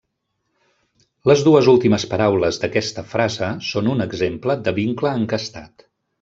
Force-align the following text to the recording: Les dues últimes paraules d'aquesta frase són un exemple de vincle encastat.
Les 1.31 1.43
dues 1.47 1.69
últimes 1.73 2.05
paraules 2.13 2.59
d'aquesta 2.63 3.05
frase 3.13 3.51
són 3.69 3.93
un 3.93 4.03
exemple 4.09 4.57
de 4.69 4.75
vincle 4.81 5.15
encastat. 5.21 5.89